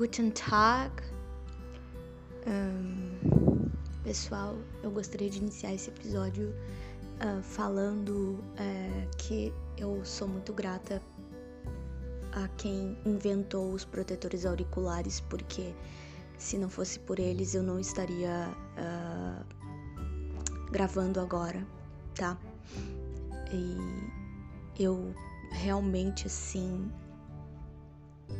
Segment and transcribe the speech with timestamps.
[0.00, 0.90] Guten Tag.
[2.46, 3.68] Um,
[4.02, 6.54] pessoal, eu gostaria de iniciar esse episódio
[7.20, 11.02] uh, falando uh, que eu sou muito grata
[12.32, 15.74] a quem inventou os protetores auriculares, porque
[16.38, 18.48] se não fosse por eles eu não estaria
[18.78, 19.44] uh,
[20.72, 21.62] gravando agora,
[22.14, 22.38] tá?
[23.52, 25.14] E eu
[25.50, 26.90] realmente assim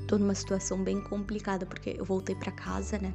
[0.07, 3.15] tô numa situação bem complicada porque eu voltei para casa, né?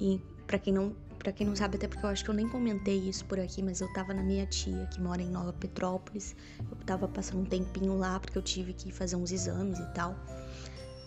[0.00, 2.48] E para quem não para quem não sabe, até porque eu acho que eu nem
[2.48, 6.36] comentei isso por aqui, mas eu tava na minha tia, que mora em Nova Petrópolis.
[6.60, 10.14] Eu tava passando um tempinho lá porque eu tive que fazer uns exames e tal.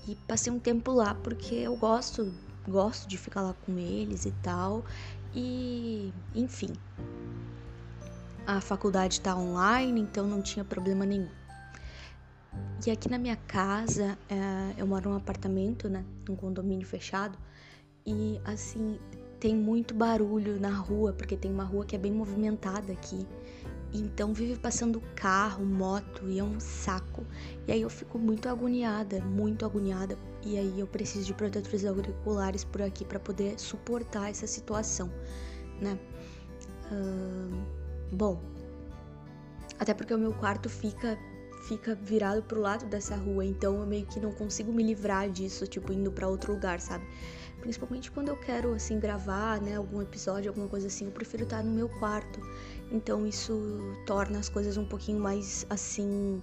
[0.06, 2.34] E passei um tempo lá porque eu gosto,
[2.68, 4.84] gosto de ficar lá com eles e tal.
[5.34, 6.74] E, enfim.
[8.46, 11.39] A faculdade tá online, então não tinha problema nenhum.
[12.86, 16.04] E aqui na minha casa, é, eu moro num apartamento, né?
[16.28, 17.38] Num condomínio fechado.
[18.06, 18.98] E assim,
[19.40, 23.28] tem muito barulho na rua, porque tem uma rua que é bem movimentada aqui.
[23.94, 27.26] Então vive passando carro, moto e é um saco.
[27.68, 30.18] E aí eu fico muito agoniada, muito agoniada.
[30.44, 35.12] E aí eu preciso de protetores auriculares por aqui para poder suportar essa situação,
[35.82, 36.00] né?
[36.92, 38.42] Uh, bom,
[39.80, 41.18] até porque o meu quarto fica
[41.70, 45.68] fica virado pro lado dessa rua, então eu meio que não consigo me livrar disso,
[45.68, 47.06] tipo indo para outro lugar, sabe?
[47.62, 51.64] Principalmente quando eu quero, assim, gravar, né, algum episódio, alguma coisa assim, eu prefiro estar
[51.64, 52.42] no meu quarto.
[52.92, 53.54] Então isso
[54.08, 56.42] torna as coisas um pouquinho mais, assim,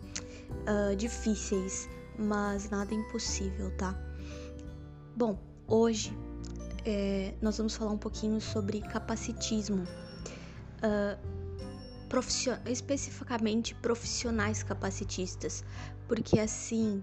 [0.68, 3.98] uh, difíceis, mas nada impossível, tá?
[5.16, 6.16] Bom, hoje
[6.84, 9.82] é, nós vamos falar um pouquinho sobre capacitismo.
[10.84, 11.35] Uh,
[12.66, 15.64] especificamente profissionais capacitistas,
[16.08, 17.02] porque assim,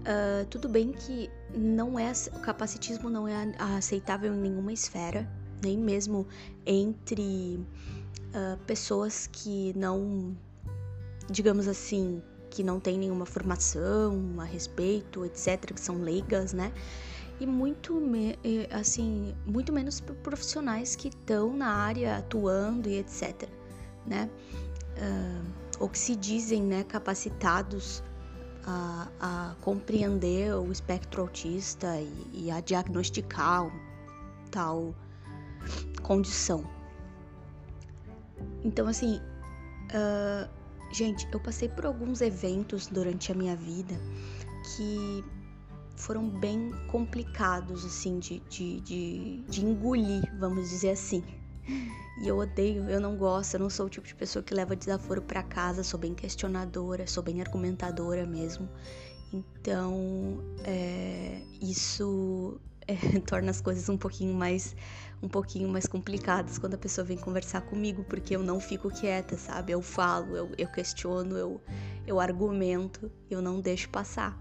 [0.00, 5.28] uh, tudo bem que não é o capacitismo não é aceitável em nenhuma esfera,
[5.62, 6.26] nem mesmo
[6.64, 7.60] entre
[8.30, 10.36] uh, pessoas que não,
[11.28, 16.72] digamos assim, que não têm nenhuma formação a respeito, etc, que são leigas, né?
[17.38, 18.00] E muito
[18.70, 23.46] assim, muito menos profissionais que estão na área atuando e etc,
[24.06, 24.30] né?
[24.96, 28.02] Uh, ou que se dizem, né, capacitados
[28.64, 33.70] a, a compreender o espectro autista e, e a diagnosticar
[34.50, 34.94] tal
[36.02, 36.64] condição.
[38.64, 39.20] Então, assim,
[39.90, 40.48] uh,
[40.92, 43.94] gente, eu passei por alguns eventos durante a minha vida
[44.74, 45.24] que
[45.96, 51.22] foram bem complicados, assim, de, de, de, de engolir, vamos dizer assim.
[52.18, 54.74] E eu odeio, eu não gosto, eu não sou o tipo de pessoa que leva
[54.74, 58.68] desaforo para casa, sou bem questionadora, sou bem argumentadora mesmo.
[59.32, 62.94] Então, é, isso é,
[63.26, 64.74] torna as coisas um pouquinho mais
[65.22, 69.36] um pouquinho mais complicadas quando a pessoa vem conversar comigo, porque eu não fico quieta,
[69.36, 69.72] sabe?
[69.72, 71.60] Eu falo, eu, eu questiono, eu,
[72.06, 74.38] eu argumento, eu não deixo passar.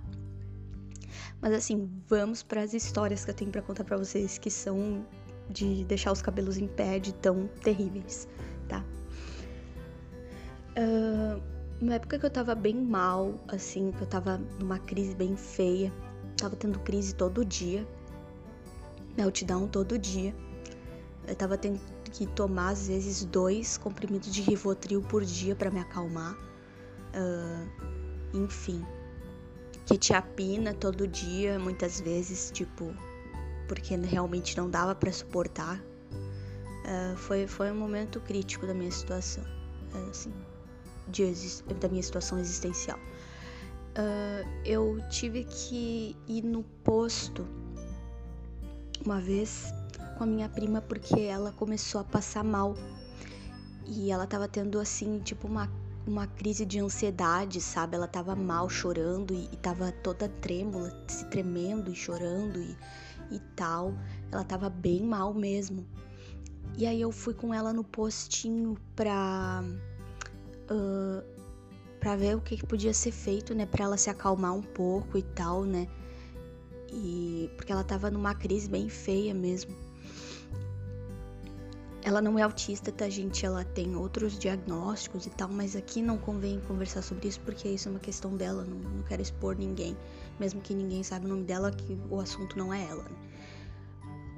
[1.41, 5.05] Mas assim, vamos para as histórias que eu tenho para contar para vocês que são
[5.49, 8.27] de deixar os cabelos em pé de tão terríveis,
[8.67, 8.83] tá?
[10.77, 11.41] Uh,
[11.81, 15.91] uma época que eu tava bem mal, assim, que eu tava numa crise bem feia,
[16.37, 17.87] tava tendo crise todo dia,
[19.17, 20.35] meltdown todo dia.
[21.27, 21.79] Eu tava tendo
[22.11, 26.33] que tomar às vezes dois comprimidos de Rivotril por dia para me acalmar.
[27.13, 28.85] Uh, enfim,
[29.85, 32.93] quetiapina todo dia, muitas vezes, tipo,
[33.67, 35.79] porque realmente não dava para suportar.
[35.79, 39.43] Uh, foi, foi um momento crítico da minha situação,
[39.93, 40.31] uh, assim,
[41.07, 41.33] de,
[41.79, 42.99] da minha situação existencial.
[43.97, 47.47] Uh, eu tive que ir no posto
[49.03, 49.73] uma vez
[50.17, 52.75] com a minha prima porque ela começou a passar mal
[53.85, 55.69] e ela tava tendo assim, tipo uma
[56.07, 57.95] uma crise de ansiedade, sabe?
[57.95, 62.77] Ela tava mal, chorando e, e tava toda trêmula, se tremendo e chorando e,
[63.31, 63.93] e tal.
[64.31, 65.85] Ela tava bem mal mesmo.
[66.77, 69.63] E aí eu fui com ela no postinho pra.
[70.69, 71.23] Uh,
[71.99, 73.65] pra ver o que, que podia ser feito, né?
[73.65, 75.87] Pra ela se acalmar um pouco e tal, né?
[76.91, 77.49] E.
[77.55, 79.75] Porque ela tava numa crise bem feia mesmo.
[82.05, 83.43] Ela não é autista, tá, gente?
[83.43, 87.87] Ela tem outros diagnósticos e tal, mas aqui não convém conversar sobre isso porque isso
[87.87, 89.97] é uma questão dela, não, não quero expor ninguém,
[90.39, 93.17] mesmo que ninguém saiba o nome dela, que o assunto não é ela, né?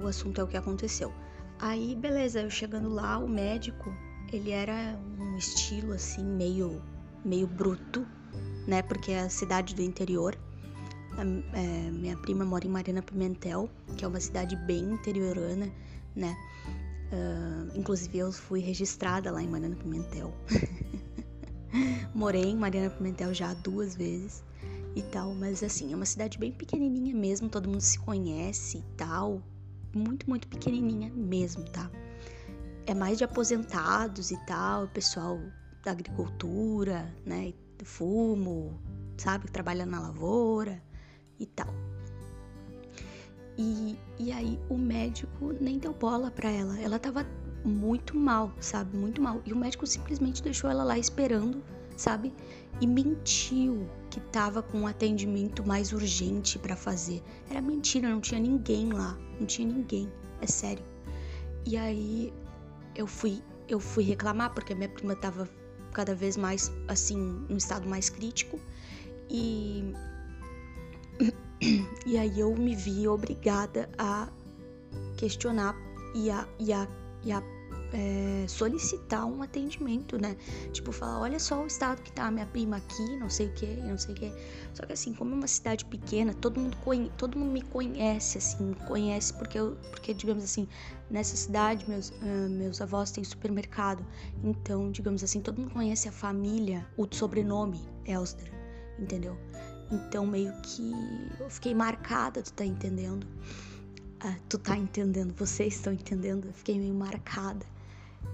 [0.00, 1.12] O assunto é o que aconteceu.
[1.58, 3.92] Aí, beleza, eu chegando lá, o médico,
[4.32, 6.80] ele era um estilo assim, meio,
[7.24, 8.06] meio bruto,
[8.66, 8.80] né?
[8.82, 10.38] Porque é a cidade do interior.
[11.52, 15.68] é, minha prima mora em Mariana Pimentel, que é uma cidade bem interiorana,
[16.14, 16.36] né?
[17.10, 20.32] Uh, inclusive eu fui registrada lá em Mariana Pimentel.
[22.14, 24.44] Morei em Mariana Pimentel já duas vezes
[24.98, 28.82] e tal, mas assim, é uma cidade bem pequenininha mesmo, todo mundo se conhece e
[28.96, 29.40] tal.
[29.94, 31.90] Muito, muito pequenininha mesmo, tá?
[32.84, 35.38] É mais de aposentados e tal, pessoal
[35.84, 37.54] da agricultura, né?
[37.84, 38.76] Fumo,
[39.16, 39.46] sabe?
[39.46, 40.82] Que trabalha na lavoura
[41.38, 41.72] e tal.
[43.56, 46.78] E, e aí o médico nem deu bola pra ela.
[46.80, 47.24] Ela tava
[47.64, 48.96] muito mal, sabe?
[48.96, 49.40] Muito mal.
[49.46, 51.62] E o médico simplesmente deixou ela lá esperando,
[51.98, 52.32] sabe?
[52.80, 57.22] E mentiu que tava com um atendimento mais urgente para fazer.
[57.50, 60.10] Era mentira, não tinha ninguém lá, não tinha ninguém,
[60.40, 60.84] é sério.
[61.66, 62.32] E aí
[62.94, 65.48] eu fui, eu fui reclamar porque minha prima tava
[65.92, 68.58] cada vez mais assim, no estado mais crítico.
[69.28, 69.92] E
[72.06, 74.28] e aí eu me vi obrigada a
[75.16, 75.74] questionar
[76.14, 76.88] e a, e a,
[77.24, 77.42] e a
[77.92, 80.36] é, solicitar um atendimento, né?
[80.72, 83.66] Tipo, falar, olha só o estado que tá minha prima aqui, não sei o que,
[83.66, 84.32] não sei o que.
[84.74, 87.10] Só que assim, como é uma cidade pequena, todo mundo, conhe...
[87.16, 90.68] todo mundo me conhece, assim, conhece porque eu, porque digamos assim,
[91.10, 94.04] nessa cidade meus, uh, meus avós têm supermercado,
[94.44, 98.52] então, digamos assim, todo mundo conhece a família, o sobrenome Elster,
[98.98, 99.36] entendeu?
[99.90, 100.92] Então meio que
[101.40, 103.26] eu fiquei marcada, tu tá entendendo?
[104.20, 106.48] Ah, tu tá entendendo, vocês estão entendendo?
[106.48, 107.64] Eu fiquei meio marcada.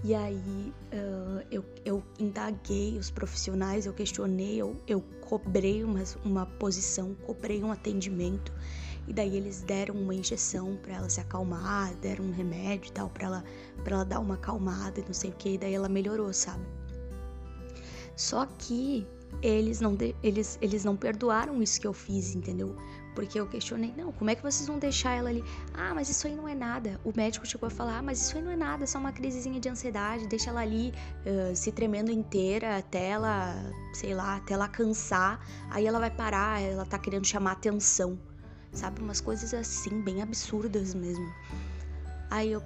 [0.03, 6.45] E aí uh, eu, eu indaguei os profissionais, eu questionei, eu, eu cobrei uma, uma
[6.45, 8.53] posição, cobrei um atendimento.
[9.07, 13.09] E daí eles deram uma injeção para ela se acalmar, deram um remédio e tal
[13.09, 13.43] para ela
[13.83, 16.65] para ela dar uma acalmada e não sei o que, e daí ela melhorou, sabe?
[18.15, 19.05] Só que
[19.41, 22.75] eles não, eles, eles não perdoaram isso que eu fiz, entendeu?
[23.15, 25.41] Porque eu questionei, não, como é que vocês vão deixar ela ali?
[25.73, 26.99] Ah, mas isso aí não é nada.
[27.03, 29.13] O médico chegou a falar, ah, mas isso aí não é nada, é só uma
[29.13, 30.93] crisezinha de ansiedade, deixa ela ali
[31.25, 33.55] uh, se tremendo inteira até ela,
[33.93, 35.39] sei lá, até ela cansar,
[35.71, 38.19] aí ela vai parar, ela tá querendo chamar atenção,
[38.73, 39.01] sabe?
[39.01, 41.33] Umas coisas assim, bem absurdas mesmo.
[42.29, 42.61] Aí eu,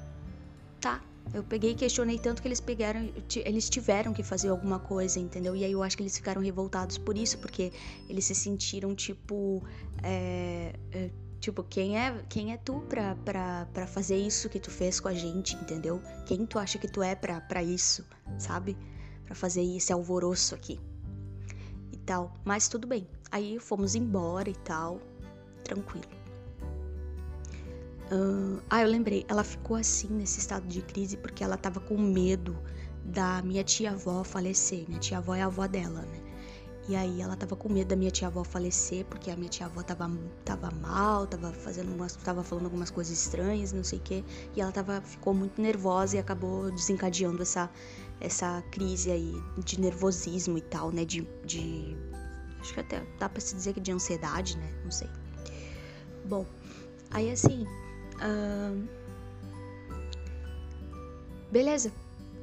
[1.34, 3.10] eu peguei e questionei tanto que eles pegaram,
[3.46, 5.56] eles tiveram que fazer alguma coisa, entendeu?
[5.56, 7.72] E aí eu acho que eles ficaram revoltados por isso, porque
[8.08, 9.64] eles se sentiram tipo.
[10.02, 14.72] É, é, tipo, quem é, quem é tu pra, pra, pra fazer isso que tu
[14.72, 16.02] fez com a gente, entendeu?
[16.26, 18.06] Quem tu acha que tu é pra, pra isso,
[18.38, 18.76] sabe?
[19.26, 20.80] Pra fazer esse alvoroço aqui.
[21.92, 22.34] E tal.
[22.44, 23.08] Mas tudo bem.
[23.32, 25.00] Aí fomos embora e tal.
[25.64, 26.19] Tranquilo.
[28.12, 31.96] Uh, ah, eu lembrei, ela ficou assim nesse estado de crise porque ela tava com
[31.96, 32.58] medo
[33.04, 34.86] da minha tia-avó falecer.
[34.88, 36.20] Minha tia-avó é a avó dela, né?
[36.88, 40.10] E aí ela tava com medo da minha tia-avó falecer porque a minha tia-avó tava,
[40.44, 44.24] tava mal, tava fazendo umas, tava falando algumas coisas estranhas, não sei o quê.
[44.56, 47.70] E ela tava, ficou muito nervosa e acabou desencadeando essa,
[48.20, 51.06] essa crise aí de nervosismo e tal, né?
[51.06, 51.96] De, de
[52.60, 54.74] acho que até dá pra se dizer que de ansiedade, né?
[54.84, 55.10] Não sei.
[56.26, 56.44] Bom,
[57.12, 57.68] aí assim,
[58.22, 58.88] Uh,
[61.52, 61.92] beleza.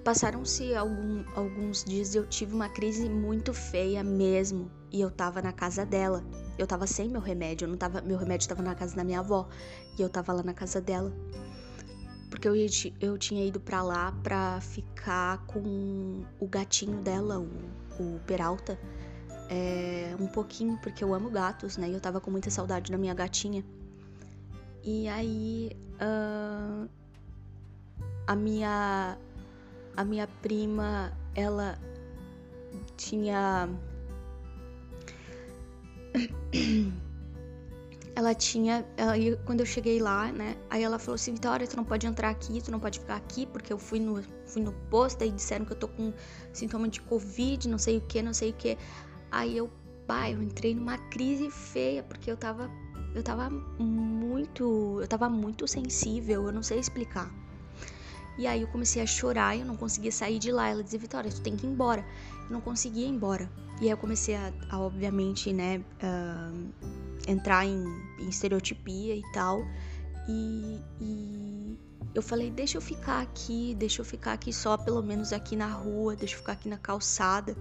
[0.05, 4.71] Passaram-se algum, alguns dias e eu tive uma crise muito feia mesmo.
[4.93, 6.25] E eu tava na casa dela.
[6.57, 7.67] Eu tava sem meu remédio.
[7.67, 9.49] Eu não tava, meu remédio tava na casa da minha avó.
[9.99, 11.13] E eu tava lá na casa dela.
[12.31, 12.55] Porque eu,
[13.01, 17.49] eu tinha ido pra lá pra ficar com o gatinho dela, o,
[17.99, 18.79] o Peralta.
[19.49, 21.89] É, um pouquinho, porque eu amo gatos, né?
[21.89, 23.65] E eu tava com muita saudade da minha gatinha.
[24.87, 26.89] E aí uh,
[28.25, 29.19] a minha
[29.97, 31.77] a minha prima ela
[32.97, 33.69] tinha
[38.15, 39.15] ela tinha ela,
[39.45, 42.63] quando eu cheguei lá né aí ela falou assim Vitória tu não pode entrar aqui
[42.63, 45.73] tu não pode ficar aqui porque eu fui no fui no posto e disseram que
[45.73, 46.13] eu tô com
[46.53, 48.79] sintoma de covid não sei o que não sei o que
[49.33, 49.69] aí eu
[50.07, 52.71] pai eu entrei numa crise feia porque eu tava
[53.17, 57.33] eu tava muito, eu tava muito sensível, eu não sei explicar.
[58.39, 60.69] E aí eu comecei a chorar e eu não conseguia sair de lá.
[60.69, 62.05] Ela dizia, Vitória, tu tem que ir embora.
[62.45, 63.51] Eu não conseguia ir embora.
[63.81, 66.73] E aí eu comecei a, a obviamente, né, uh,
[67.27, 67.83] entrar em,
[68.19, 69.65] em, estereotipia e tal.
[70.29, 71.79] E, e
[72.15, 75.69] eu falei, deixa eu ficar aqui, deixa eu ficar aqui só, pelo menos aqui na
[75.69, 77.57] rua, deixa eu ficar aqui na calçada.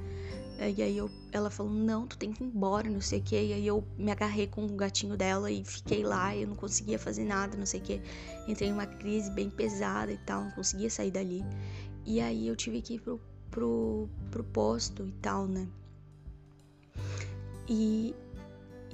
[0.57, 3.35] E aí eu, ela falou, não, tu tem que ir embora, não sei o que.
[3.35, 6.97] E aí eu me agarrei com o gatinho dela e fiquei lá, eu não conseguia
[6.97, 8.01] fazer nada, não sei o que.
[8.47, 11.43] Entrei em uma crise bem pesada e tal, não conseguia sair dali.
[12.05, 13.19] E aí eu tive que ir pro,
[13.51, 15.67] pro, pro posto e tal, né?
[17.67, 18.15] E,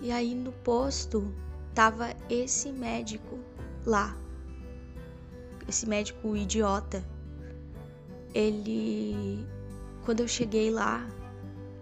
[0.01, 1.31] E aí no posto
[1.75, 3.39] tava esse médico
[3.85, 4.17] lá.
[5.67, 7.03] Esse médico idiota.
[8.33, 9.45] Ele
[10.03, 11.07] quando eu cheguei lá,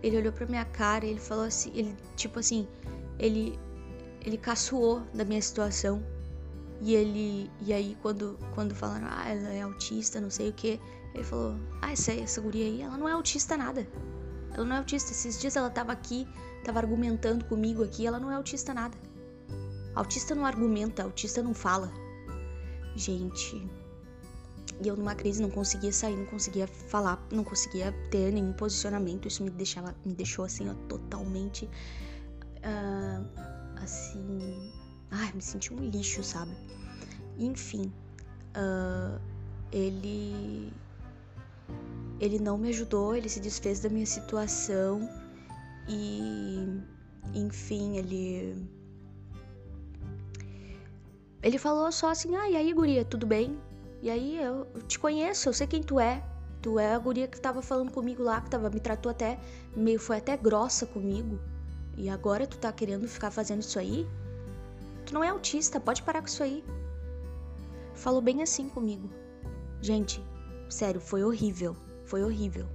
[0.02, 2.68] ele olhou pra minha cara ele falou assim, ele tipo assim,
[3.18, 3.60] ele
[4.26, 6.04] ele caçoou da minha situação.
[6.82, 10.80] E ele e aí quando quando falaram, ah, ela é autista, não sei o que,
[11.14, 13.86] ele falou, ah, essa essa guria aí, ela não é autista nada.
[14.54, 15.12] Ela não é autista.
[15.12, 16.28] Esses dias ela tava aqui,
[16.64, 18.98] tava argumentando comigo aqui, ela não é autista nada.
[19.96, 21.92] Autista não argumenta, autista não fala.
[22.96, 23.70] Gente,
[24.82, 29.28] e eu numa crise não conseguia sair, não conseguia falar, não conseguia ter nenhum posicionamento.
[29.28, 33.26] Isso me deixava, me deixou assim, ó, totalmente uh,
[33.82, 34.72] assim,
[35.12, 36.52] ai, me senti um lixo, sabe?
[37.38, 37.92] Enfim,
[38.56, 39.20] uh,
[39.72, 40.72] ele
[42.20, 45.10] ele não me ajudou, ele se desfez da minha situação
[45.88, 46.82] e
[47.34, 48.68] enfim, ele
[51.42, 53.58] ele falou só assim: "Ah, e aí, guria, tudo bem?"
[54.02, 56.24] E aí eu, te conheço, eu sei quem tu é.
[56.62, 59.40] Tu é a guria que tava falando comigo lá, que tava me tratou até
[59.76, 61.40] meio foi até grossa comigo.
[61.98, 64.08] E agora tu tá querendo ficar fazendo isso aí?
[65.06, 66.64] Tu não é autista, pode parar com isso aí.
[67.94, 69.10] Falou bem assim comigo.
[69.82, 70.24] Gente,
[70.70, 71.76] sério, foi horrível.
[72.06, 72.66] Foi horrível.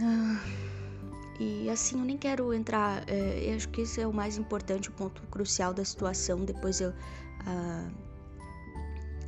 [0.00, 0.42] Ah,
[1.38, 3.08] e assim, eu nem quero entrar.
[3.08, 6.44] É, eu acho que esse é o mais importante, o ponto crucial da situação.
[6.44, 6.92] Depois eu.
[7.46, 7.90] Ah,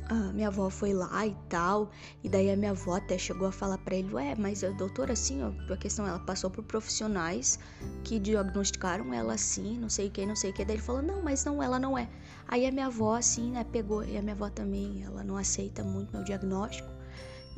[0.09, 1.91] a minha avó foi lá e tal,
[2.23, 5.13] e daí a minha avó até chegou a falar para ele, ué, mas a doutora
[5.13, 7.59] assim, ó, a questão ela passou por profissionais
[8.03, 11.01] que diagnosticaram ela assim, não sei o que, não sei o que, daí ele falou,
[11.01, 12.09] não, mas não, ela não é.
[12.47, 15.83] Aí a minha avó assim, né, pegou, e a minha avó também, ela não aceita
[15.83, 16.89] muito meu diagnóstico,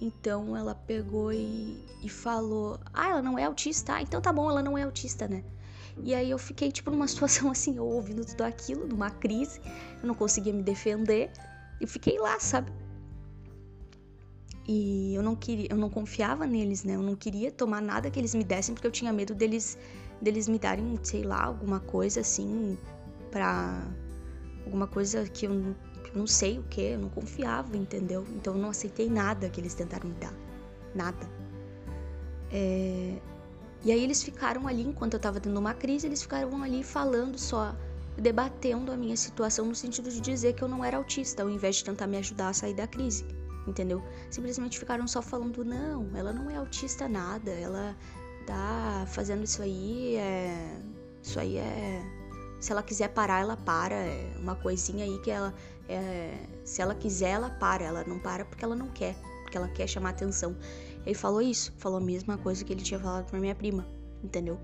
[0.01, 3.95] então ela pegou e, e falou: Ah, ela não é autista?
[3.95, 5.43] Ah, então tá bom, ela não é autista, né?
[6.01, 9.59] E aí eu fiquei, tipo, numa situação assim, eu ouvindo tudo aquilo, numa crise,
[10.01, 11.31] eu não conseguia me defender,
[11.79, 12.71] e fiquei lá, sabe?
[14.67, 16.95] E eu não queria, eu não confiava neles, né?
[16.95, 19.77] Eu não queria tomar nada que eles me dessem porque eu tinha medo deles
[20.21, 22.77] deles me darem, sei lá, alguma coisa assim
[23.31, 23.81] pra
[24.65, 25.75] alguma coisa que eu
[26.13, 28.25] não sei o que, eu não confiava, entendeu?
[28.35, 30.33] Então eu não aceitei nada que eles tentaram me dar.
[30.93, 31.29] Nada.
[32.51, 33.17] É...
[33.83, 37.37] E aí eles ficaram ali, enquanto eu tava tendo uma crise, eles ficaram ali falando
[37.37, 37.75] só,
[38.19, 41.77] debatendo a minha situação no sentido de dizer que eu não era autista, ao invés
[41.77, 43.25] de tentar me ajudar a sair da crise,
[43.67, 44.03] entendeu?
[44.29, 47.95] Simplesmente ficaram só falando, não, ela não é autista nada, ela
[48.45, 50.81] tá fazendo isso aí, é...
[51.21, 52.01] Isso aí é
[52.59, 53.95] se ela quiser parar, ela para.
[53.95, 55.53] É uma coisinha aí que ela.
[55.87, 57.83] É, se ela quiser, ela para.
[57.83, 59.15] Ela não para porque ela não quer.
[59.43, 60.55] Porque ela quer chamar atenção.
[61.05, 61.73] Ele falou isso.
[61.77, 63.87] Falou a mesma coisa que ele tinha falado pra minha prima.
[64.21, 64.59] Entendeu?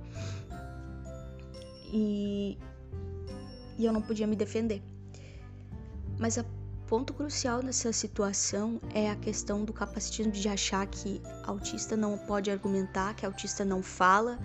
[1.94, 2.58] E.
[3.78, 4.82] E eu não podia me defender.
[6.18, 6.46] Mas o
[6.88, 12.50] ponto crucial nessa situação é a questão do capacitismo de achar que autista não pode
[12.50, 14.40] argumentar, que autista não fala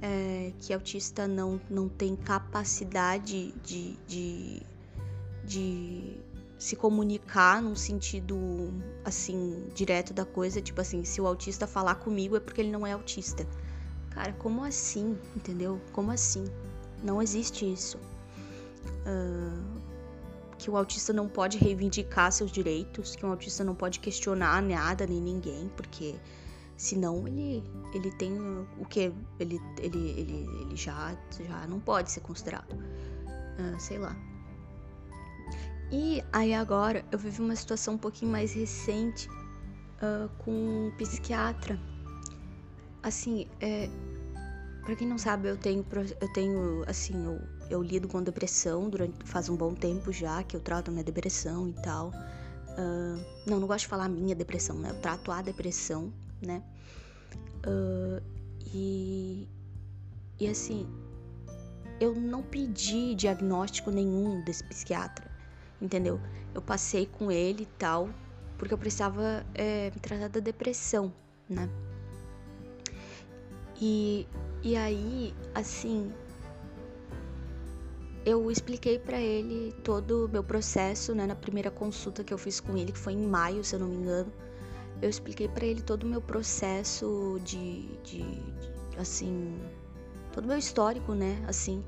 [0.00, 4.62] é, que autista não, não tem capacidade de, de,
[5.44, 6.20] de
[6.58, 8.72] se comunicar num sentido
[9.04, 12.86] assim direto da coisa, tipo assim, se o autista falar comigo é porque ele não
[12.86, 13.46] é autista.
[14.10, 15.16] Cara, como assim?
[15.36, 15.80] Entendeu?
[15.92, 16.44] Como assim?
[17.02, 17.98] Não existe isso.
[19.08, 19.78] Uh,
[20.58, 25.06] que o autista não pode reivindicar seus direitos, que o autista não pode questionar nada
[25.06, 26.16] nem ninguém, porque
[26.78, 27.60] Senão ele,
[27.92, 28.38] ele tem
[28.78, 29.12] o que?
[29.40, 31.12] Ele, ele, ele, ele já,
[31.44, 32.72] já não pode ser considerado.
[32.72, 34.16] Uh, sei lá.
[35.90, 41.76] E aí agora eu vivi uma situação um pouquinho mais recente uh, com um psiquiatra.
[43.02, 43.90] Assim, é,
[44.84, 45.84] para quem não sabe, eu tenho,
[46.20, 50.56] eu tenho assim, eu, eu lido com depressão durante faz um bom tempo já que
[50.56, 52.08] eu trato minha depressão e tal.
[52.08, 54.90] Uh, não, não gosto de falar minha depressão, né?
[54.90, 56.62] Eu trato a depressão né?
[57.66, 58.22] Uh,
[58.72, 59.48] e,
[60.38, 60.86] e assim,
[62.00, 65.30] eu não pedi diagnóstico nenhum desse psiquiatra,
[65.80, 66.20] entendeu?
[66.54, 68.08] Eu passei com ele e tal,
[68.56, 71.12] porque eu precisava é, me tratar da depressão,
[71.48, 71.68] né?
[73.80, 74.26] E,
[74.62, 76.12] e aí, assim,
[78.28, 82.60] eu expliquei para ele todo o meu processo, né, na primeira consulta que eu fiz
[82.60, 84.32] com ele, que foi em maio, se eu não me engano
[85.00, 89.60] eu expliquei para ele todo o meu processo de, de, de, assim,
[90.32, 91.84] todo o meu histórico, né, assim,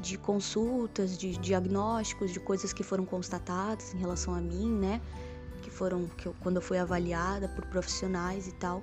[0.00, 5.00] de consultas, de diagnósticos, de coisas que foram constatadas em relação a mim, né,
[5.62, 8.82] que foram que eu, quando eu fui avaliada por profissionais e tal.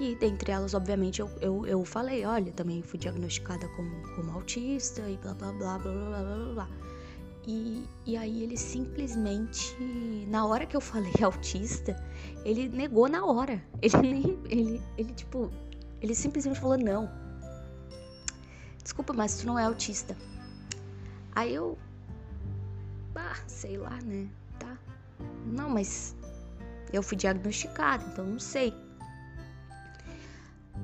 [0.00, 5.08] E dentre elas, obviamente, eu, eu, eu falei, olha, também fui diagnosticada como, como autista
[5.08, 6.68] e blá blá blá blá blá blá blá.
[7.46, 9.76] E, e aí ele simplesmente,
[10.28, 11.94] na hora que eu falei autista,
[12.44, 13.62] ele negou na hora.
[13.82, 14.38] Ele nem.
[14.48, 15.50] Ele, ele tipo.
[16.00, 17.10] Ele simplesmente falou, não.
[18.82, 20.16] Desculpa, mas tu não é autista.
[21.34, 21.78] Aí eu.
[23.14, 24.28] Ah, sei lá, né?
[24.58, 24.76] Tá.
[25.46, 26.16] Não, mas
[26.92, 28.74] eu fui diagnosticada, então não sei.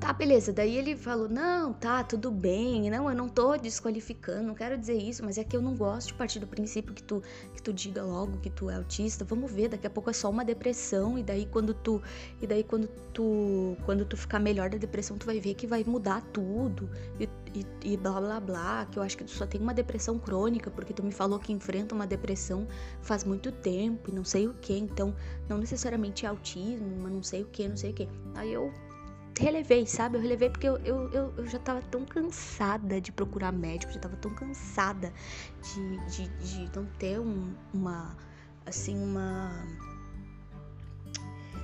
[0.01, 0.51] Tá, beleza.
[0.51, 2.89] Daí ele falou: Não, tá, tudo bem.
[2.89, 6.07] Não, eu não tô desqualificando, não quero dizer isso, mas é que eu não gosto
[6.07, 7.21] de partir do princípio que tu,
[7.53, 9.23] que tu diga logo que tu é autista.
[9.23, 11.19] Vamos ver, daqui a pouco é só uma depressão.
[11.19, 12.01] E daí quando tu.
[12.41, 13.77] E daí quando tu.
[13.85, 16.89] Quando tu ficar melhor da depressão, tu vai ver que vai mudar tudo.
[17.19, 18.87] E, e, e blá blá blá.
[18.91, 21.53] Que eu acho que tu só tem uma depressão crônica, porque tu me falou que
[21.53, 22.67] enfrenta uma depressão
[23.03, 24.75] faz muito tempo e não sei o que.
[24.75, 25.13] Então,
[25.47, 28.09] não necessariamente é autismo, mas não sei o que, não sei o que.
[28.33, 28.73] Aí eu
[29.41, 30.17] relevei, sabe?
[30.17, 34.15] Eu relevei porque eu, eu, eu, já tava tão cansada de procurar médico, já tava
[34.17, 35.11] tão cansada
[35.61, 38.15] de, de, de não ter um, uma,
[38.65, 39.51] assim, uma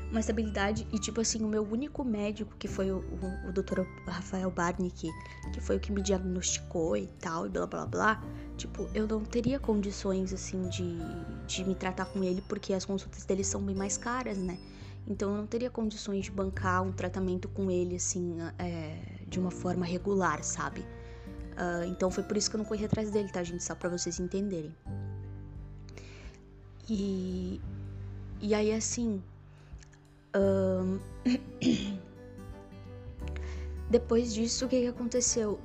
[0.09, 3.81] uma estabilidade e tipo assim o meu único médico que foi o, o, o Dr.
[4.05, 5.09] Rafael Barnick
[5.51, 8.23] que foi o que me diagnosticou e tal e blá blá blá
[8.55, 10.97] tipo eu não teria condições assim de,
[11.45, 14.57] de me tratar com ele porque as consultas dele são bem mais caras né
[15.07, 19.51] então eu não teria condições de bancar um tratamento com ele assim é, de uma
[19.51, 20.81] forma regular, sabe?
[20.81, 23.63] Uh, então foi por isso que eu não corri atrás dele, tá, gente?
[23.63, 24.75] Só pra vocês entenderem.
[26.89, 27.59] E,
[28.39, 29.23] e aí assim.
[30.35, 30.99] Um,
[33.89, 35.59] depois disso, o que, que aconteceu?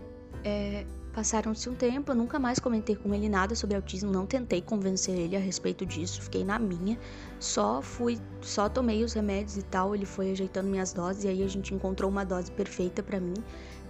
[0.44, 4.62] É, Passaram-se um tempo, eu nunca mais comentei com ele nada sobre autismo, não tentei
[4.62, 6.98] convencer ele a respeito disso, fiquei na minha,
[7.38, 11.42] só fui, só tomei os remédios e tal, ele foi ajeitando minhas doses e aí
[11.42, 13.34] a gente encontrou uma dose perfeita para mim,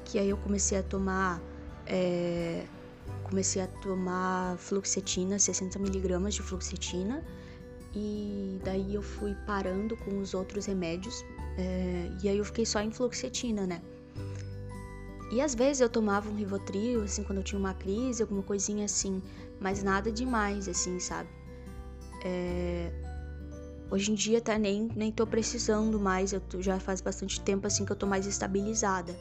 [0.05, 1.41] que aí eu comecei a tomar,
[1.87, 2.65] é,
[3.23, 7.25] comecei a tomar fluoxetina, 60 miligramas de fluoxetina,
[7.95, 11.25] e daí eu fui parando com os outros remédios,
[11.57, 13.81] é, e aí eu fiquei só em fluoxetina, né?
[15.33, 18.85] E às vezes eu tomava um Rivotril, assim, quando eu tinha uma crise, alguma coisinha
[18.85, 19.23] assim,
[19.59, 21.31] mas nada demais, assim, sabe?
[22.23, 22.93] É...
[23.91, 27.67] Hoje em dia tá nem, nem tô precisando mais, eu tô, já faz bastante tempo
[27.67, 29.19] assim que eu tô mais estabilizada,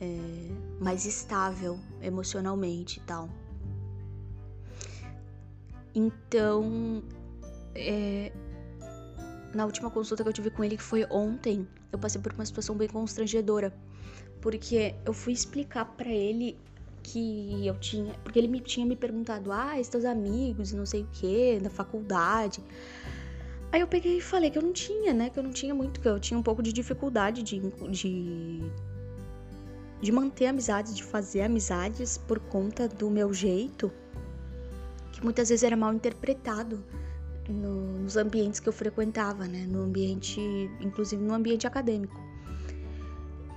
[0.00, 0.08] é...
[0.80, 3.28] mais estável emocionalmente e tal.
[5.94, 7.02] Então,
[7.74, 8.32] é...
[9.54, 12.46] na última consulta que eu tive com ele, que foi ontem, eu passei por uma
[12.46, 13.70] situação bem constrangedora
[14.46, 16.56] porque eu fui explicar para ele
[17.02, 21.08] que eu tinha, porque ele me tinha me perguntado: "Ah, teus amigos, não sei o
[21.10, 22.62] que, da faculdade".
[23.72, 25.30] Aí eu peguei e falei que eu não tinha, né?
[25.30, 27.58] Que eu não tinha muito, que eu tinha um pouco de dificuldade de
[27.90, 28.60] de,
[30.00, 33.90] de manter amizades, de fazer amizades por conta do meu jeito,
[35.10, 36.84] que muitas vezes era mal interpretado
[37.48, 39.66] no, nos ambientes que eu frequentava, né?
[39.68, 40.40] No ambiente,
[40.80, 42.25] inclusive no ambiente acadêmico.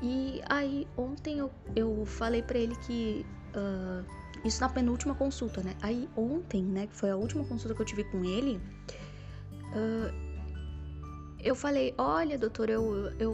[0.02, 4.06] E aí ontem eu, eu falei para ele que uh,
[4.46, 5.76] isso na penúltima consulta, né?
[5.82, 8.62] Aí ontem, né, que foi a última consulta que eu tive com ele,
[9.74, 10.30] uh,
[11.42, 13.34] eu falei, olha, doutor, eu, eu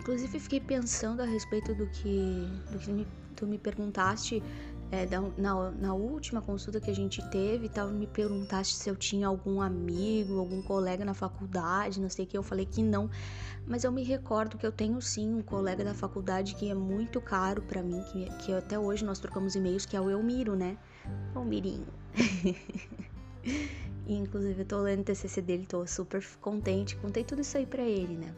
[0.00, 4.42] inclusive fiquei pensando a respeito do que, do que tu me perguntaste
[4.90, 9.26] é, na, na última consulta que a gente teve tal, me perguntaste se eu tinha
[9.26, 13.10] algum amigo, algum colega na faculdade, não sei o que, eu falei que não,
[13.66, 17.20] mas eu me recordo que eu tenho sim um colega da faculdade que é muito
[17.20, 20.78] caro para mim, que, que até hoje nós trocamos e-mails, que é o Elmiro, né?
[21.34, 21.86] O Mirinho.
[24.08, 27.82] inclusive eu tô lendo o TCC dele, tô super contente, contei tudo isso aí pra
[27.82, 28.34] ele, né?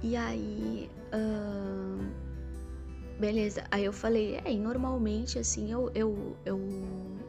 [0.00, 0.88] E aí...
[1.12, 2.29] Uh
[3.20, 6.58] Beleza, aí eu falei, é, e normalmente assim eu, eu, eu,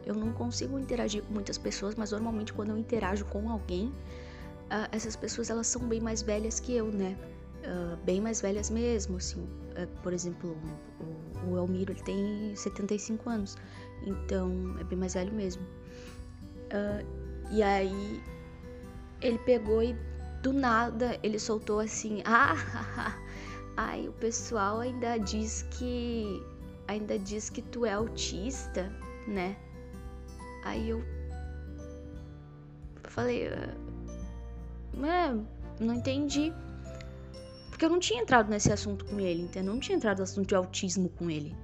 [0.05, 4.87] eu não consigo interagir com muitas pessoas, mas normalmente quando eu interajo com alguém, uh,
[4.93, 7.17] essas pessoas elas são bem mais velhas que eu, né?
[7.65, 9.41] Uh, bem mais velhas mesmo, assim.
[9.41, 10.57] Uh, por exemplo,
[11.45, 13.57] o, o Elmiro ele tem 75 anos,
[14.07, 15.61] então é bem mais velho mesmo.
[17.51, 18.23] e aí
[19.19, 19.93] ele pegou e
[20.41, 22.55] do nada ele soltou assim, ah,
[23.83, 26.45] Ai, o pessoal ainda diz que.
[26.87, 28.93] Ainda diz que tu é autista,
[29.27, 29.57] né?
[30.63, 31.03] Aí eu.
[33.05, 33.47] Falei.
[33.47, 33.73] É,
[35.79, 36.53] não entendi.
[37.71, 39.73] Porque eu não tinha entrado nesse assunto com ele, entendeu?
[39.73, 41.57] Não tinha entrado no assunto de autismo com ele.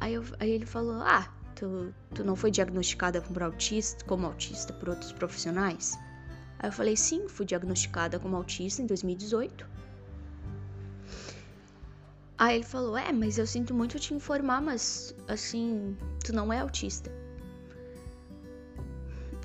[0.00, 4.72] Aí, eu, aí ele falou: Ah, tu, tu não foi diagnosticada como autista, como autista
[4.72, 5.96] por outros profissionais?
[6.58, 9.69] Aí eu falei: Sim, fui diagnosticada como autista em 2018.
[12.40, 16.60] Aí ele falou: É, mas eu sinto muito te informar, mas assim, tu não é
[16.60, 17.12] autista.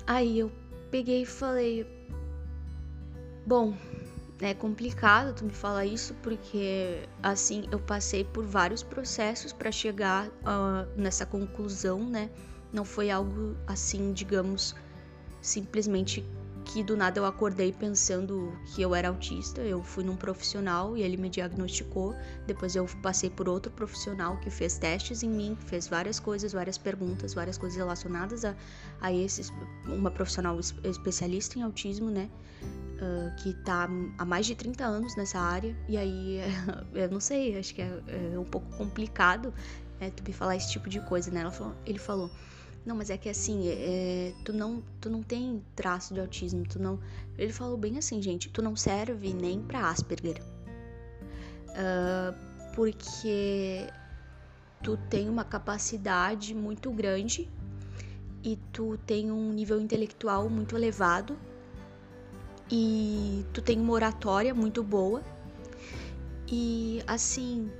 [0.06, 0.50] Aí eu
[0.90, 1.86] peguei e falei:
[3.46, 3.76] Bom,
[4.40, 10.28] é complicado tu me falar isso porque assim eu passei por vários processos para chegar
[10.28, 12.30] uh, nessa conclusão, né?
[12.72, 14.74] Não foi algo assim, digamos,
[15.42, 16.24] simplesmente
[16.76, 19.62] que do nada eu acordei pensando que eu era autista.
[19.62, 22.14] Eu fui num profissional e ele me diagnosticou.
[22.46, 26.76] Depois eu passei por outro profissional que fez testes em mim, fez várias coisas, várias
[26.76, 28.54] perguntas, várias coisas relacionadas a,
[29.00, 29.50] a esses.
[29.86, 32.28] Uma profissional especialista em autismo, né?
[32.96, 35.74] Uh, que tá há mais de 30 anos nessa área.
[35.88, 36.40] E aí,
[36.92, 38.02] eu não sei, acho que é,
[38.34, 39.50] é um pouco complicado
[39.98, 41.50] é, tu me falar esse tipo de coisa, né?
[41.50, 42.30] Falou, ele falou
[42.86, 46.78] não, mas é que assim, é, tu, não, tu não tem traço de autismo, tu
[46.78, 47.00] não.
[47.36, 50.40] Ele falou bem assim, gente, tu não serve nem pra Asperger.
[51.70, 53.88] Uh, porque
[54.84, 57.50] tu tem uma capacidade muito grande
[58.44, 61.36] e tu tem um nível intelectual muito elevado
[62.70, 65.22] e tu tem uma oratória muito boa
[66.46, 67.70] e assim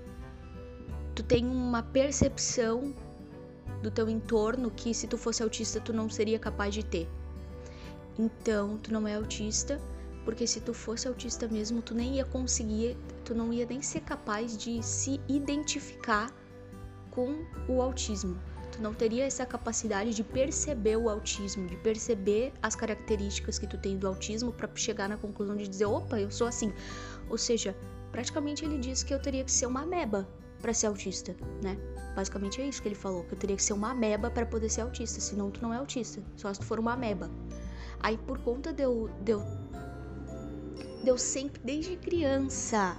[1.14, 2.92] tu tem uma percepção
[3.86, 7.08] do teu entorno que se tu fosse autista tu não seria capaz de ter.
[8.18, 9.80] Então, tu não é autista,
[10.24, 14.00] porque se tu fosse autista mesmo, tu nem ia conseguir, tu não ia nem ser
[14.00, 16.34] capaz de se identificar
[17.12, 18.36] com o autismo.
[18.72, 23.78] Tu não teria essa capacidade de perceber o autismo, de perceber as características que tu
[23.78, 26.72] tem do autismo para chegar na conclusão de dizer, opa, eu sou assim.
[27.30, 27.76] Ou seja,
[28.10, 30.28] praticamente ele disse que eu teria que ser uma ameba
[30.60, 31.78] para ser autista, né?
[32.16, 34.70] Basicamente é isso que ele falou, que eu teria que ser uma ameba para poder
[34.70, 37.30] ser autista, senão tu não é autista, só se tu for uma ameba.
[38.00, 39.42] Aí por conta de eu, de eu,
[41.04, 42.96] de eu sempre, desde criança,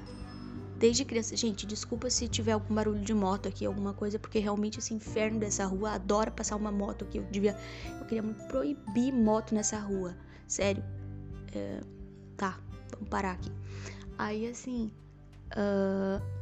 [0.77, 4.77] desde criança, gente, desculpa se tiver algum barulho de moto aqui, alguma coisa, porque realmente
[4.77, 7.57] esse inferno dessa rua adora passar uma moto aqui, eu devia,
[7.99, 10.15] eu queria muito proibir moto nessa rua,
[10.47, 10.83] sério.
[11.55, 11.81] É,
[12.37, 12.59] tá,
[12.91, 13.51] vamos parar aqui.
[14.15, 14.91] Aí assim,
[15.53, 16.36] uh,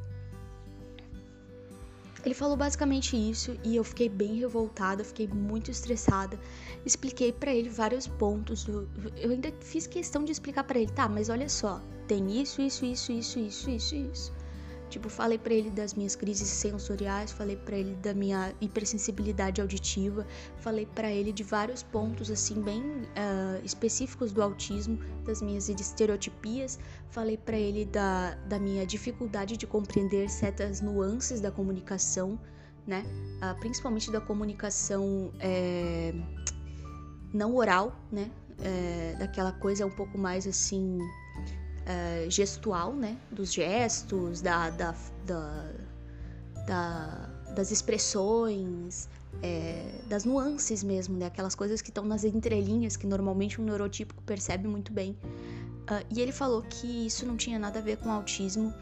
[2.26, 6.40] ele falou basicamente isso e eu fiquei bem revoltada, fiquei muito estressada.
[6.84, 8.68] Expliquei para ele vários pontos.
[8.68, 12.62] Eu, eu ainda fiz questão de explicar para ele, tá, mas olha só, tem isso,
[12.62, 14.34] isso, isso, isso, isso, isso, isso.
[14.90, 20.26] Tipo, falei para ele das minhas crises sensoriais, falei para ele da minha hipersensibilidade auditiva,
[20.58, 26.80] falei para ele de vários pontos assim bem uh, específicos do autismo, das minhas estereotipias,
[27.10, 32.40] falei para ele da, da minha dificuldade de compreender certas nuances da comunicação,
[32.86, 33.04] né?
[33.42, 36.14] Uh, principalmente da comunicação é,
[37.34, 38.30] não oral, né?
[38.62, 40.98] É, daquela coisa um pouco mais assim
[41.86, 43.18] uh, gestual, né?
[43.32, 44.96] Dos gestos, da, da,
[45.26, 45.72] da,
[46.68, 49.10] da das expressões,
[49.42, 51.28] é, das nuances mesmo, né?
[51.28, 55.18] Aquelas coisas que estão nas entrelinhas que normalmente um neurotípico percebe muito bem.
[55.90, 58.74] Uh, e ele falou que isso não tinha nada a ver com autismo,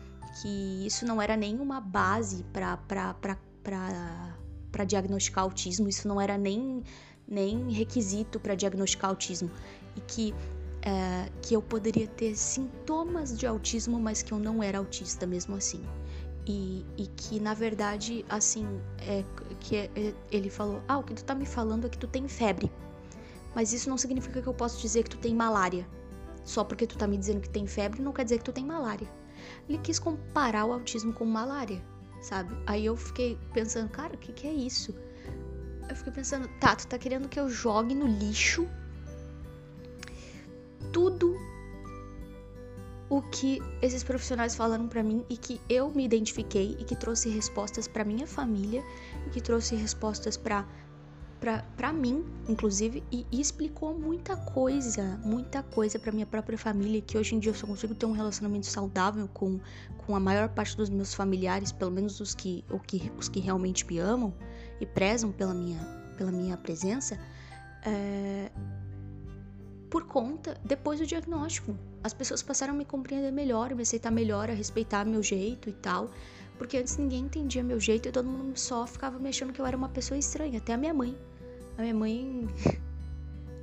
[0.41, 3.17] que isso não era nenhuma base para
[4.85, 6.81] diagnosticar autismo, isso não era nem,
[7.27, 9.51] nem requisito para diagnosticar autismo.
[9.95, 10.33] E que
[10.85, 15.55] é, que eu poderia ter sintomas de autismo, mas que eu não era autista mesmo
[15.55, 15.83] assim.
[16.45, 18.67] E, e que na verdade, assim,
[18.99, 19.23] é,
[19.61, 19.89] que é,
[20.29, 22.69] ele falou: Ah, o que tu tá me falando é que tu tem febre.
[23.55, 25.87] Mas isso não significa que eu posso dizer que tu tem malária.
[26.43, 28.65] Só porque tu tá me dizendo que tem febre não quer dizer que tu tem
[28.65, 29.07] malária.
[29.69, 31.81] Ele quis comparar o autismo com malária,
[32.21, 32.53] sabe?
[32.67, 34.93] Aí eu fiquei pensando, cara, o que, que é isso?
[35.87, 38.67] Eu fiquei pensando, tá, tu tá querendo que eu jogue no lixo
[40.93, 41.35] tudo
[43.09, 47.29] o que esses profissionais falaram para mim e que eu me identifiquei e que trouxe
[47.29, 48.83] respostas para minha família
[49.27, 50.65] e que trouxe respostas para
[51.75, 57.35] para mim, inclusive, e, explicou muita coisa, muita coisa para minha própria família, que hoje
[57.35, 59.59] em dia eu só consigo ter um relacionamento saudável com,
[59.97, 63.41] com a maior parte dos meus familiares, pelo menos os que, o que, os que
[63.41, 64.33] realmente me amam
[64.79, 65.81] e prezam pela minha,
[66.17, 67.19] pela minha presença.
[67.85, 68.49] É,
[69.93, 71.77] por conta depois do diagnóstico.
[72.03, 75.71] As pessoas passaram a me compreender melhor, me aceitar melhor, a respeitar meu jeito e
[75.71, 76.09] tal.
[76.57, 79.67] Porque antes ninguém entendia meu jeito e todo mundo só ficava me achando que eu
[79.67, 80.57] era uma pessoa estranha.
[80.57, 81.15] Até a minha mãe.
[81.77, 82.47] A minha mãe.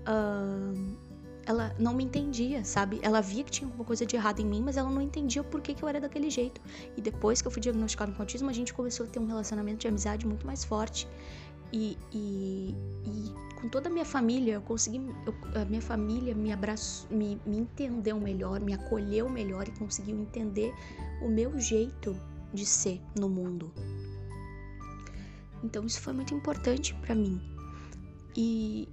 [0.07, 0.97] uh,
[1.51, 3.01] ela não me entendia, sabe?
[3.03, 5.45] Ela via que tinha alguma coisa de errado em mim, mas ela não entendia o
[5.45, 6.61] porquê que eu era daquele jeito.
[6.97, 9.79] E depois que eu fui diagnosticado com autismo, a gente começou a ter um relacionamento
[9.79, 11.09] de amizade muito mais forte.
[11.73, 15.01] E, e, e com toda a minha família, eu consegui.
[15.27, 20.19] Eu, a minha família me abraçou, me, me entendeu melhor, me acolheu melhor e conseguiu
[20.19, 20.75] entender
[21.23, 22.17] o meu jeito
[22.53, 23.73] de ser no mundo.
[25.63, 27.41] Então isso foi muito importante para mim.
[28.35, 28.89] E,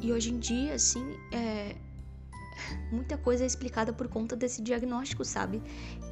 [0.00, 1.76] e hoje em dia, assim, é,
[2.92, 5.62] muita coisa é explicada por conta desse diagnóstico, sabe?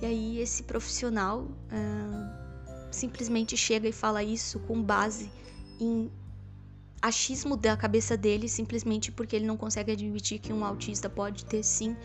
[0.01, 5.31] E aí esse profissional uh, simplesmente chega e fala isso com base
[5.79, 6.11] em
[7.01, 11.63] achismo da cabeça dele, simplesmente porque ele não consegue admitir que um autista pode ter
[11.63, 11.97] sim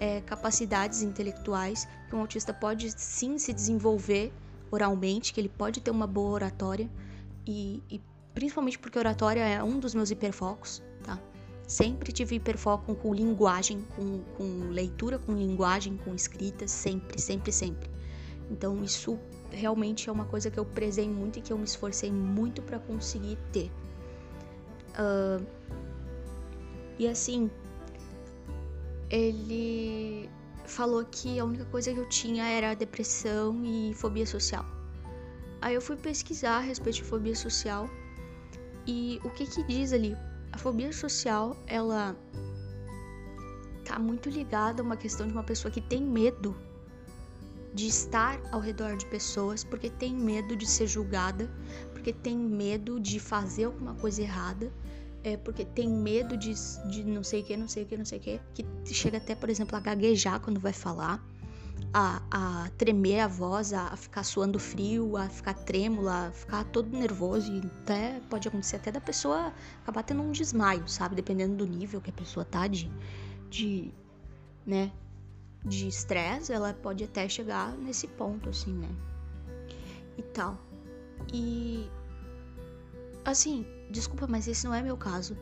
[0.00, 4.32] é, capacidades intelectuais, que um autista pode sim se desenvolver
[4.70, 6.88] oralmente, que ele pode ter uma boa oratória
[7.46, 8.00] e, e
[8.34, 11.18] principalmente porque oratória é um dos meus hiperfocos, tá?
[11.66, 17.90] Sempre tive hiperfoco com linguagem, com, com leitura, com linguagem, com escrita, sempre, sempre, sempre.
[18.50, 19.18] Então isso
[19.50, 22.78] realmente é uma coisa que eu prezei muito e que eu me esforcei muito para
[22.78, 23.70] conseguir ter.
[24.98, 25.44] Uh,
[26.98, 27.50] e assim,
[29.10, 30.28] ele
[30.64, 34.64] falou que a única coisa que eu tinha era depressão e fobia social.
[35.60, 37.88] Aí eu fui pesquisar a respeito de fobia social
[38.86, 40.16] e o que que diz ali?
[40.52, 42.16] A fobia social, ela
[43.84, 46.54] tá muito ligada a uma questão de uma pessoa que tem medo
[47.74, 51.50] de estar ao redor de pessoas, porque tem medo de ser julgada,
[51.92, 54.72] porque tem medo de fazer alguma coisa errada,
[55.22, 56.54] é porque tem medo de,
[56.90, 58.40] de não sei o que, não sei o que, não sei o que,
[58.84, 61.22] que chega até, por exemplo, a gaguejar quando vai falar
[61.92, 66.96] a, a tremer a voz, a, ficar suando frio, a ficar trêmula, a ficar todo
[66.96, 69.52] nervoso e até pode acontecer até da pessoa
[69.82, 71.14] acabar tendo um desmaio, sabe?
[71.14, 72.90] Dependendo do nível que a pessoa tá de,
[73.48, 73.92] de
[74.66, 74.92] né,
[75.64, 78.88] de estresse, ela pode até chegar nesse ponto, assim, né?
[80.16, 80.58] E tal.
[81.32, 81.88] E
[83.24, 85.36] assim, desculpa, mas esse não é meu caso.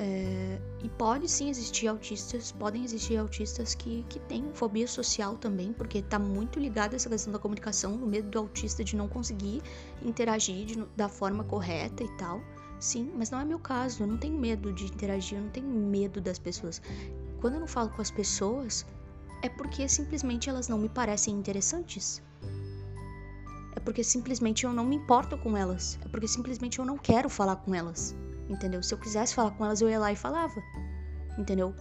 [0.00, 5.72] É, e pode sim existir autistas, podem existir autistas que, que têm fobia social também,
[5.72, 9.60] porque está muito ligada essa questão da comunicação, o medo do autista de não conseguir
[10.00, 12.40] interagir de, da forma correta e tal.
[12.78, 15.66] Sim, mas não é meu caso, eu não tenho medo de interagir, eu não tenho
[15.66, 16.80] medo das pessoas.
[17.40, 18.86] Quando eu não falo com as pessoas,
[19.42, 22.22] é porque simplesmente elas não me parecem interessantes.
[23.74, 25.98] É porque simplesmente eu não me importo com elas.
[26.04, 28.14] É porque simplesmente eu não quero falar com elas
[28.48, 28.82] entendeu?
[28.82, 30.62] Se eu quisesse falar com elas, eu ia lá e falava,
[31.38, 31.74] entendeu?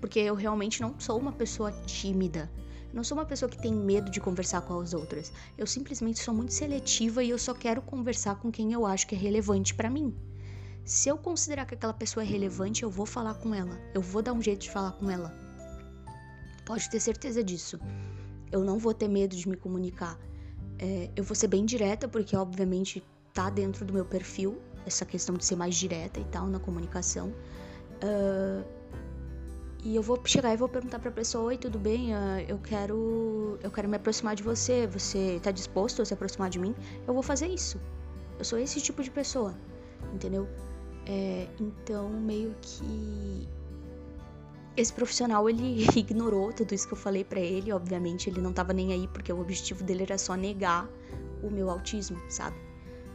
[0.00, 2.50] Porque eu realmente não sou uma pessoa tímida.
[2.92, 5.32] Não sou uma pessoa que tem medo de conversar com as outras.
[5.56, 9.14] Eu simplesmente sou muito seletiva e eu só quero conversar com quem eu acho que
[9.14, 10.14] é relevante para mim.
[10.84, 13.80] Se eu considerar que aquela pessoa é relevante, eu vou falar com ela.
[13.94, 15.32] Eu vou dar um jeito de falar com ela.
[16.64, 17.78] Pode ter certeza disso.
[18.50, 20.18] Eu não vou ter medo de me comunicar.
[20.78, 25.34] É, eu vou ser bem direta, porque obviamente tá dentro do meu perfil essa questão
[25.36, 27.32] de ser mais direta e tal na comunicação.
[28.02, 28.64] Uh,
[29.84, 32.12] e eu vou chegar e vou perguntar para a pessoa: Oi, tudo bem?
[32.12, 34.86] Uh, eu quero eu quero me aproximar de você.
[34.86, 36.74] Você está disposto a se aproximar de mim?
[37.06, 37.80] Eu vou fazer isso.
[38.38, 39.54] Eu sou esse tipo de pessoa,
[40.12, 40.48] entendeu?
[41.06, 43.48] É, então, meio que
[44.76, 47.72] esse profissional ele ignorou tudo isso que eu falei para ele.
[47.72, 50.88] Obviamente, ele não tava nem aí porque o objetivo dele era só negar
[51.42, 52.56] o meu autismo, sabe?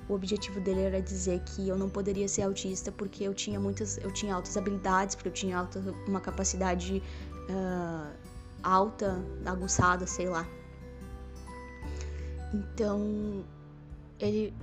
[0.09, 3.97] o objetivo dele era dizer que eu não poderia ser autista porque eu tinha muitas,
[3.97, 7.03] eu tinha altas habilidades, porque eu tinha alta, uma capacidade
[7.49, 8.15] uh,
[8.63, 10.47] alta, aguçada, sei lá.
[12.53, 13.43] Então,
[14.19, 14.53] ele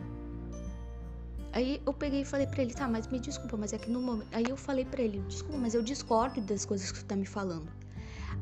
[1.55, 4.03] Aí eu peguei e falei para ele, tá, mas me desculpa, mas é que no
[4.03, 4.27] momento.
[4.33, 7.25] Aí eu falei para ele, desculpa, mas eu discordo das coisas que tu tá me
[7.25, 7.71] falando.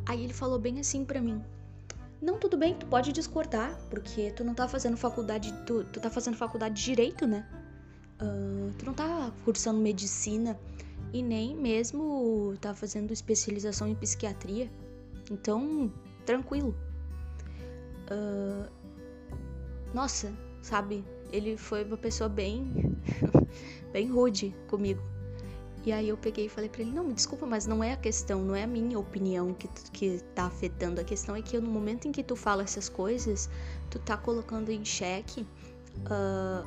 [0.06, 1.44] Aí ele falou bem assim para mim:
[2.22, 6.08] não, tudo bem, tu pode discordar, porque tu não tá fazendo faculdade, tu, tu tá
[6.08, 7.46] fazendo faculdade de direito, né?
[8.18, 10.58] Uh, tu não tá cursando medicina
[11.12, 14.70] e nem mesmo tá fazendo especialização em psiquiatria.
[15.30, 15.92] Então,
[16.24, 16.74] tranquilo.
[18.10, 18.70] Uh,
[19.92, 21.04] nossa, sabe?
[21.30, 22.91] Ele foi uma pessoa bem,
[23.92, 25.02] bem rude comigo.
[25.84, 27.96] E aí eu peguei e falei para ele: "Não, me desculpa, mas não é a
[27.96, 31.00] questão, não é a minha opinião que que tá afetando.
[31.00, 33.50] A questão é que no momento em que tu fala essas coisas,
[33.90, 36.66] tu tá colocando em xeque uh,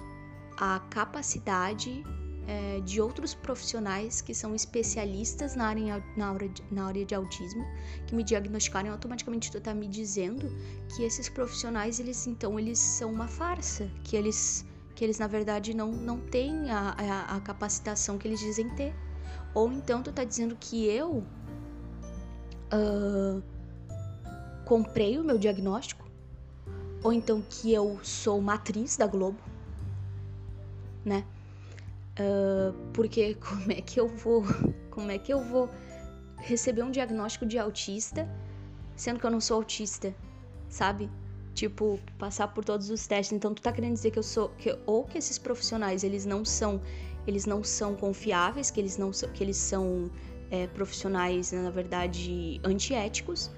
[0.57, 2.03] a capacidade
[2.47, 7.15] é, de outros profissionais que são especialistas na área, na, área de, na área de
[7.15, 7.65] autismo,
[8.05, 10.47] que me diagnosticaram automaticamente tu tá me dizendo
[10.95, 14.65] que esses profissionais, eles então, eles são uma farsa, que eles
[14.95, 18.95] que eles na verdade não, não têm a, a, a capacitação que eles dizem ter.
[19.53, 21.23] Ou então tu tá dizendo que eu
[22.73, 23.43] uh,
[24.65, 26.05] comprei o meu diagnóstico,
[27.03, 29.39] ou então que eu sou matriz da Globo,
[31.03, 31.25] né?
[32.19, 34.43] Uh, porque como é que eu vou,
[34.89, 35.69] como é que eu vou
[36.38, 38.27] receber um diagnóstico de autista,
[38.95, 40.15] sendo que eu não sou autista,
[40.69, 41.10] sabe?
[41.55, 43.35] Tipo, passar por todos os testes.
[43.35, 46.45] Então tu tá querendo dizer que eu sou que ou que esses profissionais, eles não
[46.45, 46.79] são
[47.25, 50.11] eles não são confiáveis, que eles não que eles são
[50.51, 53.49] é, profissionais, na verdade, antiéticos,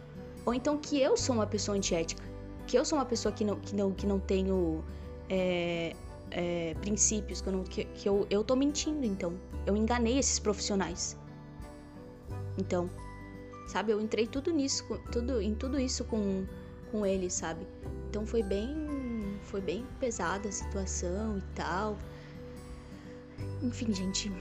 [0.46, 2.24] ou então que eu sou uma pessoa antiética,
[2.66, 4.86] que eu sou uma pessoa que não que não que não tenho
[5.30, 5.94] é,
[6.32, 9.34] é, princípios, que, eu, não, que, que eu, eu tô mentindo, então.
[9.66, 11.18] Eu enganei esses profissionais.
[12.58, 12.90] Então,
[13.68, 16.46] sabe, eu entrei tudo nisso, tudo, em tudo isso com,
[16.92, 17.68] com ele, sabe?
[18.10, 21.98] Então foi bem, foi bem pesada a situação e tal.
[23.62, 24.32] Enfim, gente,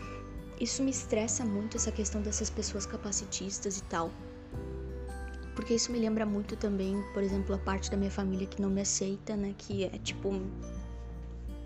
[0.60, 4.10] isso me estressa muito essa questão dessas pessoas capacitistas e tal.
[5.54, 8.68] Porque isso me lembra muito também, por exemplo, a parte da minha família que não
[8.68, 9.54] me aceita, né?
[9.56, 10.28] Que é tipo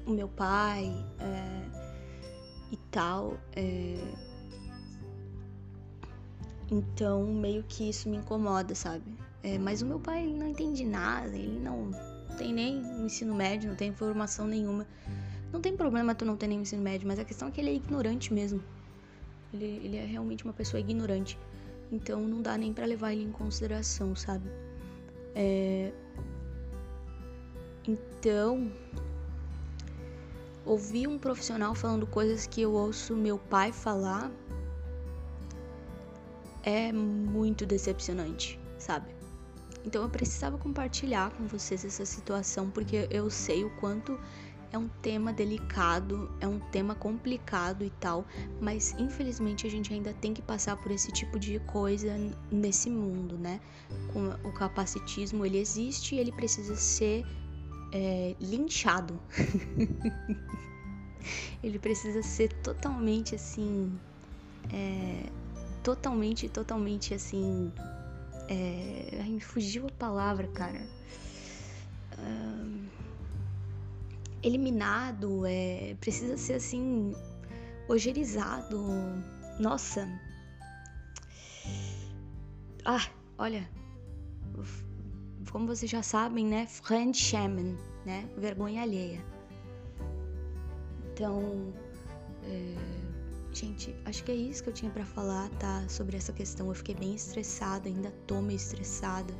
[0.07, 3.37] o meu pai é, e tal.
[3.55, 3.97] É...
[6.71, 9.05] Então, meio que isso me incomoda, sabe?
[9.43, 11.91] É, mas o meu pai, ele não entende nada, ele não
[12.37, 14.87] tem nem ensino médio, não tem formação nenhuma.
[15.53, 17.71] Não tem problema tu não ter nem ensino médio, mas a questão é que ele
[17.71, 18.63] é ignorante mesmo.
[19.53, 21.39] Ele, ele é realmente uma pessoa ignorante.
[21.91, 24.49] Então não dá nem para levar ele em consideração, sabe?
[25.35, 25.93] É...
[27.87, 28.71] Então,
[30.65, 34.31] ouvir um profissional falando coisas que eu ouço meu pai falar
[36.63, 39.20] é muito decepcionante, sabe?
[39.85, 44.19] Então eu precisava compartilhar com vocês essa situação porque eu sei o quanto
[44.73, 48.25] é um tema delicado, é um tema complicado e tal,
[48.61, 52.17] mas infelizmente a gente ainda tem que passar por esse tipo de coisa
[52.51, 53.61] nesse mundo, né?
[54.45, 57.25] O capacitismo ele existe e ele precisa ser
[57.93, 59.19] é, linchado.
[61.63, 63.93] ele precisa ser totalmente assim.
[64.73, 65.25] É,
[65.83, 67.73] totalmente, totalmente assim.
[68.51, 70.85] É, ai, me fugiu a palavra, cara.
[74.43, 77.15] eliminado, é, precisa ser assim.
[77.89, 78.85] Ogerizado.
[79.59, 80.09] Nossa.
[82.85, 83.07] Ah,
[83.39, 83.69] olha,
[85.51, 86.67] como vocês já sabem, né?
[86.67, 88.29] Fremdschämen, né?
[88.37, 89.25] Vergonha alheia.
[91.13, 91.73] Então,
[92.45, 93.10] é...
[93.53, 95.85] gente, acho que é isso que eu tinha para falar, tá?
[95.89, 96.69] Sobre essa questão.
[96.69, 99.33] Eu fiquei bem estressada, ainda tô meio estressada.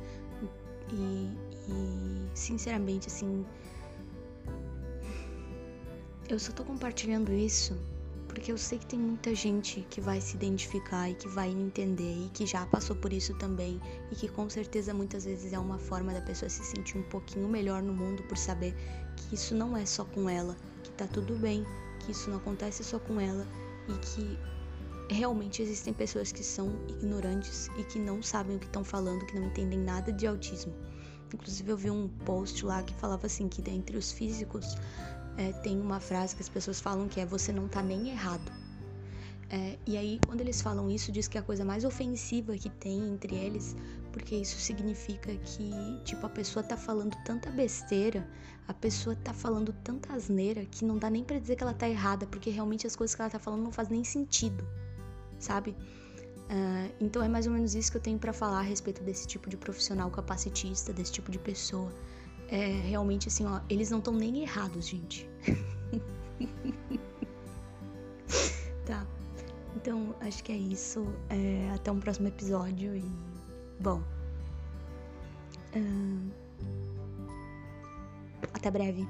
[0.91, 1.29] E,
[1.69, 3.45] e sinceramente, assim,
[6.29, 7.77] eu só tô compartilhando isso
[8.27, 11.63] porque eu sei que tem muita gente que vai se identificar e que vai me
[11.63, 15.59] entender e que já passou por isso também e que com certeza muitas vezes é
[15.59, 18.73] uma forma da pessoa se sentir um pouquinho melhor no mundo por saber
[19.17, 21.65] que isso não é só com ela, que tá tudo bem,
[21.99, 23.45] que isso não acontece só com ela
[23.87, 24.39] e que
[25.13, 29.37] realmente existem pessoas que são ignorantes e que não sabem o que estão falando, que
[29.37, 30.73] não entendem nada de autismo.
[31.33, 34.75] Inclusive eu vi um post lá que falava assim que dentre os físicos
[35.37, 38.51] é, tem uma frase que as pessoas falam que é você não tá nem errado.
[39.49, 43.09] É, e aí, quando eles falam isso, diz que a coisa mais ofensiva que tem
[43.09, 43.75] entre eles,
[44.11, 45.71] porque isso significa que,
[46.03, 48.27] tipo, a pessoa tá falando tanta besteira,
[48.67, 51.87] a pessoa tá falando tanta asneira, que não dá nem pra dizer que ela tá
[51.87, 54.67] errada, porque realmente as coisas que ela tá falando não fazem nem sentido,
[55.39, 55.71] sabe?
[55.71, 59.25] Uh, então é mais ou menos isso que eu tenho para falar a respeito desse
[59.25, 61.91] tipo de profissional capacitista, desse tipo de pessoa
[62.51, 65.29] é realmente assim, ó, eles não estão nem errados, gente.
[68.85, 69.07] tá.
[69.73, 71.07] Então, acho que é isso.
[71.29, 73.30] É, até um próximo episódio e.
[73.81, 73.99] Bom.
[75.75, 76.29] Uh,
[78.53, 79.07] até breve.